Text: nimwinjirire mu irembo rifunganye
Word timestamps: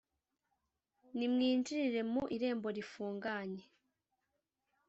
nimwinjirire 1.17 2.01
mu 2.11 2.23
irembo 2.35 2.67
rifunganye 2.77 3.63